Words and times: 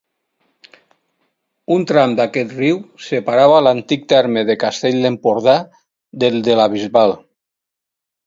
Un 1.75 1.83
tram 1.91 2.15
d'aquest 2.19 2.55
riu 2.61 2.79
separava 3.09 3.59
l'antic 3.67 4.07
terme 4.13 4.43
de 4.51 4.57
Castell 4.65 4.97
d'Empordà 5.05 5.55
del 6.25 6.41
de 6.49 6.57
la 6.61 6.67
Bisbal. 6.77 7.15